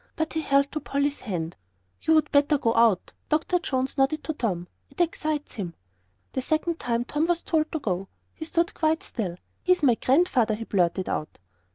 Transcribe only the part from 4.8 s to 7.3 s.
"It excites him." The second time Tom